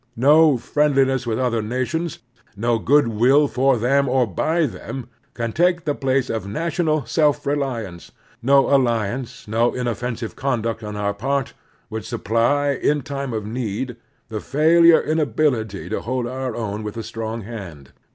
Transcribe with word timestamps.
No 0.17 0.57
friendliness 0.57 1.27
with 1.27 1.37
other 1.37 1.61
nations, 1.61 2.17
no 2.57 2.79
good 2.79 3.07
will 3.09 3.47
for 3.47 3.77
them 3.77 4.09
or 4.09 4.25
by 4.25 4.65
them, 4.65 5.07
can 5.35 5.51
take 5.51 5.85
the 5.85 5.93
place 5.93 6.27
of 6.27 6.47
national 6.47 7.05
self 7.05 7.45
reliance. 7.45 8.11
No 8.41 8.71
alli 8.71 9.07
ance, 9.09 9.47
no 9.47 9.75
inoffensive 9.75 10.35
conduct 10.35 10.83
on 10.83 10.95
our 10.95 11.13
part, 11.13 11.53
wotild 11.91 12.05
supply, 12.05 12.69
in 12.71 13.03
time 13.03 13.31
of 13.31 13.45
need, 13.45 13.95
the 14.29 14.39
failure 14.39 14.99
in 14.99 15.19
ability 15.19 15.87
to 15.89 16.01
hold 16.01 16.25
our 16.25 16.55
own 16.55 16.81
with 16.81 16.95
the 16.95 17.03
strong 17.03 17.41
hand. 17.41 17.91